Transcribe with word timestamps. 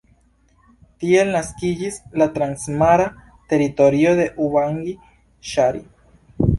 Tiel 1.03 1.29
naskiĝis 1.35 2.01
la 2.23 2.29
Transmara 2.39 3.07
Teritorio 3.53 4.19
de 4.23 4.29
Ubangi-Ŝari. 4.49 5.89